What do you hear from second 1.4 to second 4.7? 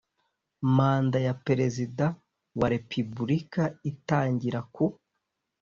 Perezida wa Repubulika itangira